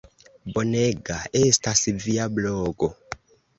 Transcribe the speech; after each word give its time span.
Bonega 0.55 1.19
estas 1.43 1.85
via 2.07 2.29
blogo. 2.41 2.93